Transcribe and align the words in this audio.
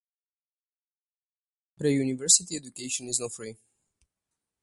Pre-university 1.77 2.55
education 2.55 3.07
is 3.07 3.19
not 3.19 3.33
free. 3.33 3.57